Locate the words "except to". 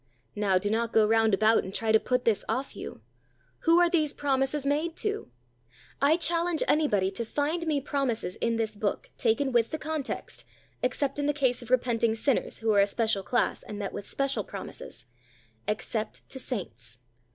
15.67-16.39